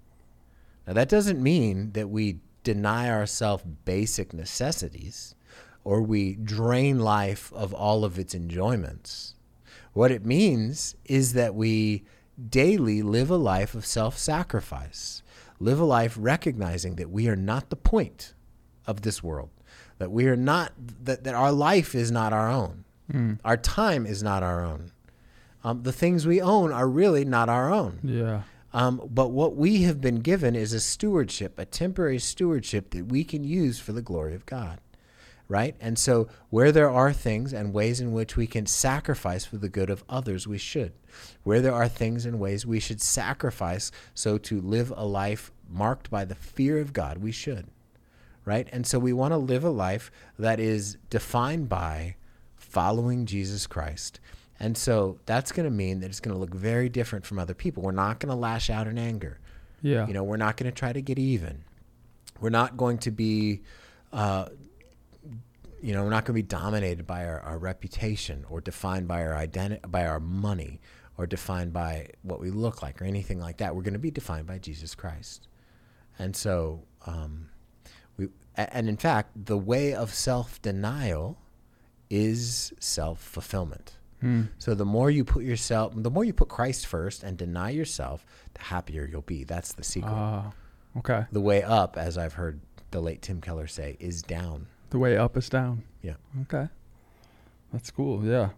Now, 0.86 0.92
that 0.94 1.08
doesn't 1.08 1.42
mean 1.42 1.92
that 1.92 2.08
we 2.10 2.40
deny 2.64 3.08
ourselves 3.10 3.64
basic 3.84 4.32
necessities 4.34 5.34
or 5.84 6.02
we 6.02 6.34
drain 6.34 6.98
life 6.98 7.52
of 7.54 7.72
all 7.72 8.04
of 8.04 8.18
its 8.18 8.34
enjoyments. 8.34 9.34
What 9.92 10.10
it 10.10 10.24
means 10.26 10.94
is 11.04 11.32
that 11.32 11.54
we 11.54 12.04
daily 12.48 13.02
live 13.02 13.30
a 13.30 13.36
life 13.36 13.74
of 13.74 13.84
self 13.86 14.16
sacrifice, 14.18 15.22
live 15.58 15.80
a 15.80 15.84
life 15.84 16.16
recognizing 16.18 16.96
that 16.96 17.10
we 17.10 17.28
are 17.28 17.36
not 17.36 17.70
the 17.70 17.76
point 17.76 18.34
of 18.86 19.02
this 19.02 19.22
world, 19.22 19.50
that 19.98 20.10
we 20.10 20.26
are 20.26 20.36
not, 20.36 20.72
that, 21.04 21.24
that 21.24 21.34
our 21.34 21.52
life 21.52 21.94
is 21.94 22.10
not 22.10 22.32
our 22.32 22.50
own, 22.50 22.84
our 23.44 23.56
time 23.56 24.06
is 24.06 24.22
not 24.22 24.42
our 24.42 24.64
own. 24.64 24.92
Um, 25.62 25.82
the 25.82 25.92
things 25.92 26.26
we 26.26 26.40
own 26.40 26.72
are 26.72 26.88
really 26.88 27.24
not 27.24 27.48
our 27.48 27.72
own. 27.72 27.98
Yeah. 28.02 28.42
Um, 28.72 29.08
but 29.10 29.30
what 29.30 29.56
we 29.56 29.82
have 29.82 30.00
been 30.00 30.20
given 30.20 30.54
is 30.54 30.72
a 30.72 30.80
stewardship, 30.80 31.58
a 31.58 31.64
temporary 31.64 32.18
stewardship 32.18 32.90
that 32.90 33.06
we 33.06 33.24
can 33.24 33.44
use 33.44 33.78
for 33.80 33.92
the 33.92 34.02
glory 34.02 34.34
of 34.34 34.46
God. 34.46 34.78
Right? 35.48 35.74
And 35.80 35.98
so, 35.98 36.28
where 36.50 36.70
there 36.70 36.88
are 36.88 37.12
things 37.12 37.52
and 37.52 37.74
ways 37.74 38.00
in 38.00 38.12
which 38.12 38.36
we 38.36 38.46
can 38.46 38.66
sacrifice 38.66 39.44
for 39.44 39.56
the 39.56 39.68
good 39.68 39.90
of 39.90 40.04
others, 40.08 40.46
we 40.46 40.58
should. 40.58 40.92
Where 41.42 41.60
there 41.60 41.74
are 41.74 41.88
things 41.88 42.24
and 42.24 42.38
ways 42.38 42.64
we 42.64 42.78
should 42.78 43.00
sacrifice 43.02 43.90
so 44.14 44.38
to 44.38 44.60
live 44.60 44.92
a 44.96 45.04
life 45.04 45.50
marked 45.68 46.08
by 46.08 46.24
the 46.24 46.36
fear 46.36 46.78
of 46.78 46.92
God, 46.92 47.18
we 47.18 47.32
should. 47.32 47.66
Right? 48.44 48.68
And 48.70 48.86
so, 48.86 49.00
we 49.00 49.12
want 49.12 49.32
to 49.32 49.38
live 49.38 49.64
a 49.64 49.70
life 49.70 50.12
that 50.38 50.60
is 50.60 50.98
defined 51.10 51.68
by 51.68 52.14
following 52.70 53.26
Jesus 53.26 53.66
Christ. 53.66 54.20
And 54.58 54.76
so 54.76 55.18
that's 55.26 55.52
going 55.52 55.64
to 55.64 55.74
mean 55.74 56.00
that 56.00 56.06
it's 56.06 56.20
going 56.20 56.34
to 56.34 56.38
look 56.38 56.54
very 56.54 56.88
different 56.88 57.24
from 57.24 57.38
other 57.38 57.54
people. 57.54 57.82
We're 57.82 57.92
not 57.92 58.20
going 58.20 58.28
to 58.28 58.36
lash 58.36 58.68
out 58.68 58.86
in 58.86 58.98
anger. 58.98 59.40
Yeah. 59.82 60.06
You 60.06 60.12
know, 60.12 60.22
we're 60.22 60.36
not 60.36 60.56
going 60.56 60.70
to 60.70 60.78
try 60.78 60.92
to 60.92 61.00
get 61.00 61.18
even. 61.18 61.64
We're 62.40 62.50
not 62.50 62.76
going 62.76 62.98
to 62.98 63.10
be, 63.10 63.62
uh, 64.12 64.46
you 65.82 65.94
know, 65.94 66.04
we're 66.04 66.10
not 66.10 66.26
going 66.26 66.36
to 66.36 66.42
be 66.42 66.42
dominated 66.42 67.06
by 67.06 67.24
our, 67.24 67.40
our 67.40 67.58
reputation 67.58 68.44
or 68.50 68.60
defined 68.60 69.08
by 69.08 69.22
our 69.22 69.34
identity, 69.34 69.80
by 69.88 70.06
our 70.06 70.20
money, 70.20 70.80
or 71.16 71.26
defined 71.26 71.72
by 71.72 72.08
what 72.22 72.40
we 72.40 72.50
look 72.50 72.82
like 72.82 73.00
or 73.00 73.06
anything 73.06 73.40
like 73.40 73.58
that. 73.58 73.74
We're 73.74 73.82
going 73.82 73.94
to 73.94 73.98
be 73.98 74.10
defined 74.10 74.46
by 74.46 74.58
Jesus 74.58 74.94
Christ. 74.94 75.48
And 76.18 76.36
so, 76.36 76.82
um, 77.06 77.48
we, 78.18 78.28
and 78.56 78.90
in 78.90 78.98
fact, 78.98 79.46
the 79.46 79.56
way 79.56 79.94
of 79.94 80.12
self 80.12 80.60
denial 80.60 81.38
is 82.10 82.72
self 82.80 83.20
fulfillment. 83.20 83.94
Hmm. 84.20 84.42
So 84.58 84.74
the 84.74 84.84
more 84.84 85.10
you 85.10 85.24
put 85.24 85.44
yourself, 85.44 85.92
the 85.96 86.10
more 86.10 86.24
you 86.24 86.34
put 86.34 86.48
Christ 86.48 86.86
first 86.86 87.22
and 87.22 87.38
deny 87.38 87.70
yourself, 87.70 88.26
the 88.52 88.60
happier 88.60 89.08
you'll 89.10 89.22
be. 89.22 89.44
That's 89.44 89.72
the 89.72 89.84
secret. 89.84 90.12
Ah, 90.12 90.52
okay. 90.98 91.24
the 91.32 91.40
way 91.40 91.62
up, 91.62 91.96
as 91.96 92.18
I've 92.18 92.34
heard 92.34 92.60
the 92.90 93.00
late 93.00 93.22
Tim 93.22 93.40
Keller 93.40 93.66
say, 93.66 93.96
is 93.98 94.20
down. 94.20 94.66
The 94.90 94.98
way 94.98 95.16
up 95.16 95.36
is 95.36 95.48
down. 95.48 95.84
Yeah. 96.02 96.16
Okay. 96.42 96.68
That's 97.72 97.90
cool. 97.90 98.24
Yeah. 98.24 98.50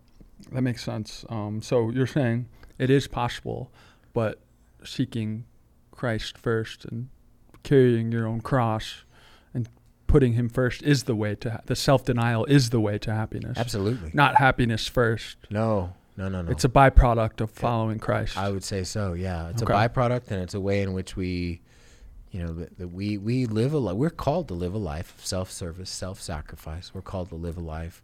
That 0.51 0.63
makes 0.63 0.83
sense. 0.83 1.25
Um, 1.29 1.63
so 1.63 1.91
you're 1.91 2.07
saying 2.07 2.49
it 2.79 2.91
is 2.91 3.07
possible, 3.07 3.71
but 4.13 4.41
seeking 4.83 5.45
Christ 5.93 6.37
first 6.37 6.85
and 6.87 7.09
carrying 7.63 8.11
your 8.11 8.27
own 8.27 8.41
cross 8.41 9.05
putting 10.13 10.35
him 10.35 10.49
first 10.49 10.83
is 10.83 11.05
the 11.05 11.17
way 11.17 11.35
to 11.37 11.51
ha- 11.51 11.61
the 11.67 11.75
self-denial 11.75 12.45
is 12.45 12.71
the 12.71 12.81
way 12.81 12.99
to 12.99 13.13
happiness. 13.13 13.57
Absolutely. 13.59 14.11
Not 14.15 14.37
happiness 14.37 14.87
first. 14.87 15.39
No, 15.51 15.95
no, 16.17 16.29
no, 16.29 16.43
no. 16.43 16.51
It's 16.51 16.65
a 16.65 16.69
byproduct 16.69 17.41
of 17.41 17.51
following 17.51 17.99
Christ. 17.99 18.37
I 18.37 18.51
would 18.51 18.63
say 18.63 18.85
so. 18.85 19.15
Yeah, 19.15 19.49
it's 19.49 19.63
Okay. 19.63 19.73
a 19.73 19.77
byproduct, 19.77 20.31
and 20.31 20.41
it's 20.43 20.55
a 20.55 20.61
way 20.61 20.83
in 20.83 20.93
which 20.93 21.17
we, 21.17 21.63
you 22.31 22.43
know, 22.45 22.53
that, 22.53 22.79
that 22.79 22.89
we 22.89 23.17
we 23.19 23.47
live 23.47 23.73
a 23.73 23.79
life. 23.79 23.97
We're 23.97 24.11
called 24.11 24.49
to 24.49 24.55
live 24.55 24.75
a 24.75 24.79
life 24.79 25.17
of 25.19 25.25
self-service, 25.27 25.89
self-sacrifice. 25.91 26.93
We're 26.95 27.01
called 27.03 27.31
to 27.31 27.35
live 27.37 27.57
a 27.57 27.61
life 27.61 28.03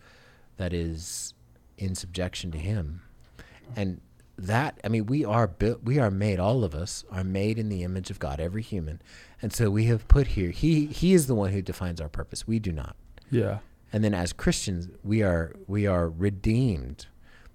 that 0.57 0.73
is 0.73 1.35
in 1.77 1.95
subjection 1.95 2.51
to 2.53 2.59
Him, 2.59 3.03
and 3.77 4.01
that 4.39 4.79
I 4.85 4.89
mean, 4.89 5.07
we 5.07 5.25
are 5.25 5.47
built. 5.49 5.83
We 5.83 5.99
are 5.99 6.11
made. 6.11 6.39
All 6.39 6.65
of 6.65 6.75
us 6.75 7.05
are 7.11 7.25
made 7.25 7.59
in 7.59 7.69
the 7.69 7.83
image 7.83 8.11
of 8.11 8.19
God. 8.19 8.41
Every 8.41 8.63
human, 8.63 9.03
and 9.43 9.53
so 9.53 9.71
we 9.71 9.85
have 9.87 10.07
put 10.09 10.29
here. 10.29 10.51
He 10.51 10.87
He 10.87 11.13
is 11.13 11.27
the 11.27 11.35
one 11.35 11.51
who 11.53 11.61
defines 11.61 12.01
our 12.01 12.09
purpose. 12.09 12.47
We 12.47 12.59
do 12.59 12.73
not. 12.73 12.97
yeah. 13.31 13.59
And 13.91 14.05
then 14.05 14.13
as 14.13 14.35
Christians, 14.35 14.89
we 15.03 15.23
are 15.23 15.55
we 15.67 15.87
are 15.87 16.09
redeemed 16.11 17.07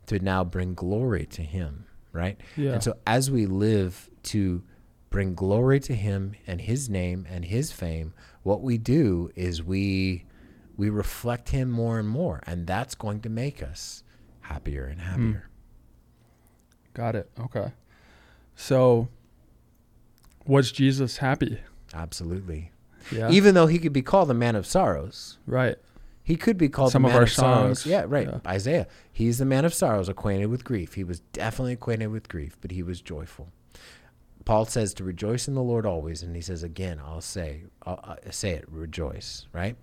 to 0.07 0.17
now 0.19 0.43
bring 0.43 0.73
glory 0.73 1.25
to 1.27 1.43
him, 1.43 1.85
right? 2.11 2.39
Yeah. 2.57 2.71
And 2.73 2.83
so 2.83 2.95
as 3.05 3.29
we 3.29 3.45
live 3.45 4.09
to 4.23 4.63
bring 5.11 5.35
glory 5.35 5.79
to 5.81 5.93
him 5.93 6.33
and 6.47 6.59
his 6.59 6.89
name 6.89 7.27
and 7.29 7.45
his 7.45 7.71
fame, 7.71 8.13
what 8.41 8.61
we 8.61 8.79
do 8.79 9.29
is 9.35 9.61
we 9.63 10.25
we 10.75 10.89
reflect 10.89 11.49
him 11.49 11.69
more 11.69 11.99
and 11.99 12.09
more, 12.09 12.41
and 12.47 12.65
that's 12.65 12.95
going 12.95 13.21
to 13.21 13.29
make 13.29 13.61
us 13.61 14.03
happier 14.41 14.85
and 14.85 15.01
happier. 15.01 15.43
Hmm. 15.45 15.52
Got 16.93 17.15
it. 17.15 17.29
Okay. 17.39 17.71
So 18.55 19.07
was 20.45 20.71
Jesus 20.71 21.17
happy? 21.17 21.59
Absolutely. 21.93 22.71
Yeah. 23.11 23.29
Even 23.29 23.53
though 23.55 23.67
he 23.67 23.79
could 23.79 23.93
be 23.93 24.01
called 24.01 24.29
the 24.29 24.33
man 24.33 24.55
of 24.55 24.65
sorrows, 24.65 25.37
right. 25.45 25.75
He 26.25 26.37
could 26.37 26.57
be 26.57 26.69
called 26.69 26.93
Some 26.93 27.01
the 27.03 27.09
of 27.09 27.15
our 27.15 27.23
of, 27.23 27.31
sorrows. 27.31 27.79
songs, 27.81 27.85
Yeah, 27.85 28.05
right. 28.07 28.27
yeah. 28.27 28.39
Isaiah. 28.47 28.87
He's 29.11 29.39
the 29.39 29.45
man 29.45 29.65
of 29.65 29.73
sorrows, 29.73 30.07
acquainted 30.07 30.45
with 30.45 30.63
grief. 30.63 30.93
He 30.93 31.03
was 31.03 31.19
definitely 31.19 31.73
acquainted 31.73 32.07
with 32.07 32.29
grief, 32.29 32.55
but 32.61 32.71
he 32.71 32.81
was 32.81 33.01
joyful. 33.01 33.49
Paul 34.45 34.65
says 34.65 34.93
to 34.95 35.03
rejoice 35.03 35.49
in 35.49 35.53
the 35.53 35.61
Lord 35.61 35.85
always, 35.85 36.23
and 36.23 36.33
he 36.33 36.41
says 36.41 36.63
again, 36.63 37.01
I'll 37.03 37.19
say, 37.21 37.63
I'll, 37.85 38.17
i 38.25 38.29
say 38.31 38.51
it, 38.51 38.65
rejoice, 38.69 39.47
right? 39.51 39.75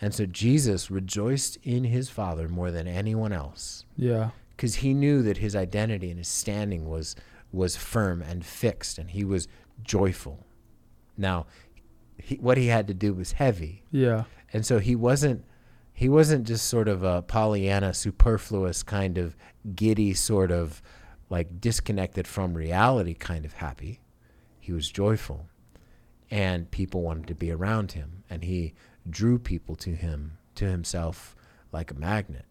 And 0.00 0.14
so 0.14 0.24
Jesus 0.24 0.88
rejoiced 0.88 1.58
in 1.64 1.82
his 1.84 2.10
Father 2.10 2.48
more 2.48 2.70
than 2.70 2.86
anyone 2.86 3.32
else 3.32 3.84
Yeah. 3.96 4.30
Because 4.58 4.74
he 4.76 4.92
knew 4.92 5.22
that 5.22 5.36
his 5.36 5.54
identity 5.54 6.10
and 6.10 6.18
his 6.18 6.26
standing 6.26 6.88
was 6.88 7.14
was 7.52 7.76
firm 7.76 8.20
and 8.20 8.44
fixed, 8.44 8.98
and 8.98 9.12
he 9.12 9.24
was 9.24 9.46
joyful. 9.82 10.44
Now, 11.16 11.46
he, 12.18 12.34
what 12.34 12.58
he 12.58 12.66
had 12.66 12.86
to 12.88 12.94
do 12.94 13.14
was 13.14 13.32
heavy, 13.32 13.84
Yeah. 13.92 14.24
and 14.52 14.66
so 14.66 14.80
he 14.80 14.94
wasn't 14.96 15.44
he 15.94 16.08
wasn't 16.08 16.46
just 16.46 16.66
sort 16.66 16.88
of 16.88 17.02
a 17.04 17.22
Pollyanna 17.22 17.94
superfluous 17.94 18.82
kind 18.82 19.16
of 19.16 19.36
giddy 19.76 20.12
sort 20.14 20.50
of 20.50 20.82
like 21.30 21.60
disconnected 21.60 22.26
from 22.26 22.54
reality 22.54 23.14
kind 23.14 23.44
of 23.44 23.54
happy. 23.54 24.00
He 24.60 24.72
was 24.72 24.90
joyful 24.90 25.46
and 26.30 26.70
people 26.70 27.02
wanted 27.02 27.26
to 27.28 27.34
be 27.34 27.50
around 27.50 27.92
him 27.92 28.22
and 28.30 28.44
he 28.44 28.74
drew 29.08 29.38
people 29.38 29.74
to 29.76 29.90
him 29.94 30.38
to 30.56 30.66
himself 30.66 31.34
like 31.72 31.90
a 31.90 31.94
magnet. 31.94 32.44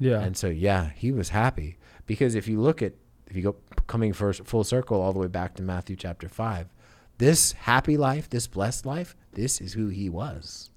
Yeah. 0.00 0.20
And 0.20 0.36
so 0.36 0.48
yeah, 0.48 0.90
he 0.96 1.12
was 1.12 1.28
happy 1.28 1.76
because 2.06 2.34
if 2.34 2.48
you 2.48 2.60
look 2.60 2.82
at 2.82 2.94
if 3.28 3.36
you 3.36 3.42
go 3.42 3.56
coming 3.86 4.12
first 4.12 4.44
full 4.44 4.64
circle 4.64 5.00
all 5.00 5.12
the 5.12 5.20
way 5.20 5.28
back 5.28 5.54
to 5.54 5.62
Matthew 5.62 5.94
chapter 5.94 6.28
5, 6.28 6.66
this 7.18 7.52
happy 7.52 7.96
life, 7.96 8.28
this 8.28 8.48
blessed 8.48 8.84
life, 8.86 9.14
this 9.32 9.60
is 9.60 9.74
who 9.74 9.88
he 9.88 10.08
was. 10.08 10.70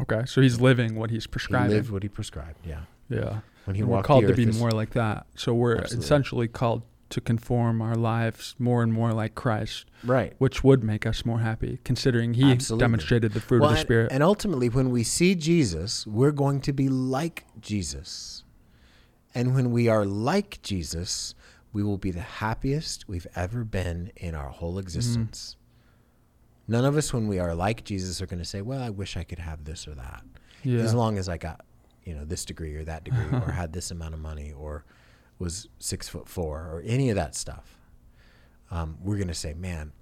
okay. 0.00 0.22
So 0.26 0.40
he's 0.40 0.60
living 0.60 0.96
what 0.96 1.10
he's 1.10 1.26
prescribed. 1.26 1.70
He 1.70 1.76
lived 1.76 1.90
what 1.90 2.02
he 2.02 2.08
prescribed. 2.08 2.66
Yeah. 2.66 2.80
yeah. 3.08 3.40
When 3.64 3.76
he 3.76 3.82
And 3.82 3.90
we're 3.90 4.02
called 4.02 4.26
to 4.26 4.34
be 4.34 4.46
more 4.46 4.70
like 4.70 4.90
that. 4.90 5.26
So 5.36 5.54
we're 5.54 5.76
Absolutely. 5.76 6.04
essentially 6.04 6.48
called 6.48 6.82
to 7.10 7.20
conform 7.20 7.80
our 7.80 7.94
lives 7.94 8.54
more 8.58 8.82
and 8.82 8.92
more 8.92 9.12
like 9.12 9.34
Christ, 9.34 9.86
right. 10.04 10.34
which 10.38 10.62
would 10.62 10.84
make 10.84 11.06
us 11.06 11.24
more 11.24 11.40
happy, 11.40 11.78
considering 11.84 12.34
He 12.34 12.50
Absolutely. 12.50 12.82
demonstrated 12.82 13.32
the 13.32 13.40
fruit 13.40 13.60
Well, 13.60 13.70
of 13.70 13.74
the 13.74 13.80
and- 13.80 13.86
Spirit. 13.86 14.12
And 14.12 14.22
ultimately, 14.22 14.68
when 14.68 14.90
we 14.90 15.02
see 15.02 15.34
Jesus, 15.34 16.06
we're 16.06 16.32
going 16.32 16.60
to 16.62 16.72
be 16.72 16.88
like 16.88 17.44
Jesus. 17.60 18.44
And 19.34 19.54
when 19.54 19.70
we 19.70 19.88
are 19.88 20.04
like 20.04 20.60
Jesus, 20.62 21.34
we 21.72 21.82
will 21.82 21.98
be 21.98 22.10
the 22.10 22.20
happiest 22.20 23.08
we've 23.08 23.26
ever 23.34 23.64
been 23.64 24.10
in 24.16 24.34
our 24.34 24.48
whole 24.48 24.72
mm-hmm. 24.72 24.80
existence. 24.80 25.56
None 26.66 26.84
of 26.84 26.96
us, 26.96 27.12
when 27.12 27.28
we 27.28 27.38
are 27.38 27.54
like 27.54 27.84
Jesus, 27.84 28.20
are 28.20 28.26
going 28.26 28.40
to 28.40 28.44
say, 28.44 28.60
Well, 28.60 28.82
I 28.82 28.90
wish 28.90 29.16
I 29.16 29.24
could 29.24 29.38
have 29.38 29.64
this 29.64 29.88
or 29.88 29.94
that. 29.94 30.22
yeah. 30.62 30.80
As 30.80 30.92
long 30.92 31.16
as 31.16 31.28
I 31.28 31.38
got 31.38 31.64
you 32.08 32.14
know, 32.14 32.24
this 32.24 32.46
degree 32.46 32.74
or 32.74 32.84
that 32.84 33.04
degree, 33.04 33.26
or 33.32 33.52
had 33.52 33.74
this 33.74 33.90
amount 33.90 34.14
of 34.14 34.20
money, 34.20 34.50
or 34.58 34.86
was 35.38 35.68
six 35.78 36.08
foot 36.08 36.28
four, 36.28 36.58
or 36.60 36.82
any 36.84 37.10
of 37.10 37.16
that 37.16 37.34
stuff, 37.34 37.78
um, 38.70 38.96
we're 39.02 39.16
going 39.16 39.28
to 39.28 39.34
say, 39.34 39.54
man, 39.54 39.92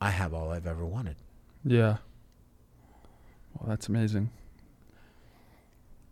I 0.00 0.10
have 0.10 0.32
all 0.34 0.50
I've 0.50 0.66
ever 0.66 0.84
wanted. 0.86 1.16
Yeah. 1.64 1.98
Well, 3.54 3.68
that's 3.68 3.88
amazing. 3.88 4.30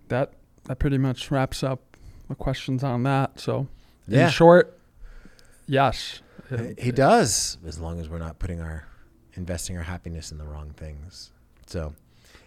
That 0.09 0.33
that 0.65 0.79
pretty 0.79 0.99
much 0.99 1.31
wraps 1.31 1.63
up 1.63 1.97
the 2.29 2.35
questions 2.35 2.83
on 2.83 3.05
that. 3.05 3.39
So, 3.39 3.69
Yeah. 4.09 4.27
in 4.27 4.31
short, 4.31 4.79
yes. 5.67 6.21
He 6.79 6.93
does, 6.93 7.59
as 7.67 7.79
long 7.81 8.01
as 8.01 8.09
we're 8.09 8.19
not 8.19 8.39
putting 8.39 8.61
our 8.61 8.87
investing 9.35 9.77
our 9.77 9.83
happiness 9.83 10.33
in 10.33 10.39
the 10.39 10.45
wrong 10.45 10.71
things. 10.77 11.31
So, 11.67 11.95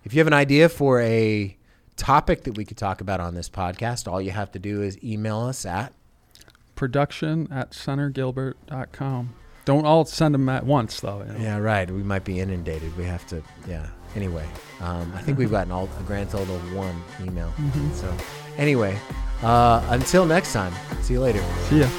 if 0.03 0.13
you 0.13 0.19
have 0.19 0.27
an 0.27 0.34
idea 0.34 0.69
for 0.69 1.01
a 1.01 1.58
topic 2.00 2.44
that 2.46 2.58
we 2.58 2.65
could 2.65 2.77
talk 2.77 3.01
about 3.01 3.20
on 3.20 3.36
this 3.36 3.50
podcast, 3.50 4.08
all 4.12 4.22
you 4.22 4.32
have 4.32 4.51
to 4.53 4.60
do 4.60 4.82
is 4.82 4.98
email 5.03 5.41
us 5.41 5.65
at 5.65 5.94
Production 6.75 7.48
at 7.51 7.72
centergilbert.com. 7.72 9.36
Don't 9.65 9.86
all 9.86 10.06
send 10.06 10.34
them 10.34 10.48
at 10.48 10.65
once, 10.65 11.01
though. 11.01 11.20
you 11.27 11.34
know. 11.34 11.39
yeah, 11.39 11.58
right. 11.58 11.91
We 11.91 12.01
might 12.03 12.24
be 12.24 12.39
inundated. 12.39 12.96
We 12.98 13.03
have 13.03 13.27
to, 13.27 13.44
yeah. 13.68 13.88
Anyway, 14.15 14.48
um, 14.79 15.12
I 15.13 15.22
think 15.22 15.38
we've 15.38 15.51
gotten 15.51 15.72
all 15.74 15.89
a 16.00 16.03
grand 16.03 16.29
total 16.29 16.56
of 16.56 16.74
one 16.74 17.03
email. 17.22 17.53
Mhm. 17.60 17.94
So, 17.94 18.12
anyway, 18.58 18.98
uh, 19.44 19.86
until 19.89 20.25
next 20.25 20.53
time, 20.53 20.74
see 21.01 21.13
you 21.15 21.20
later. 21.20 21.44
See 21.68 21.82
ya. 21.82 21.89